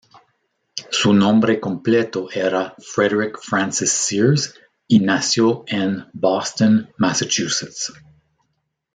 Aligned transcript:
Su 0.89 1.13
nombre 1.13 1.59
completo 1.59 2.27
era 2.33 2.73
Frederick 2.79 3.37
Francis 3.39 3.91
Sears, 3.91 4.55
y 4.87 4.97
nació 4.99 5.63
en 5.67 6.07
Boston, 6.11 6.91
Massachusetts. 6.97 7.93